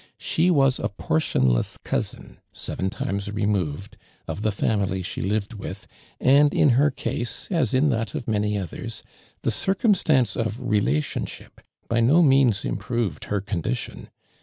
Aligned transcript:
She 0.17 0.49
was 0.49 0.79
a 0.79 0.89
por 0.89 1.19
tionless 1.19 1.77
cousin, 1.83 2.39
seven 2.51 2.89
times 2.89 3.29
removed, 3.31 3.97
of 4.27 4.41
the 4.41 4.51
family 4.51 5.03
she 5.03 5.21
lived 5.21 5.53
with, 5.53 5.85
and 6.19 6.51
in 6.55 6.69
her 6.69 6.89
case, 6.89 7.47
as 7.51 7.75
in 7.75 7.89
that 7.89 8.15
of 8.15 8.27
many 8.27 8.57
others, 8.57 9.03
the 9.43 9.51
circumstance 9.51 10.35
of 10.35 10.59
relationship 10.59 11.61
by 11.87 11.99
no 11.99 12.23
means 12.23 12.65
improved 12.65 13.25
her 13.25 13.41
condition. 13.41 14.09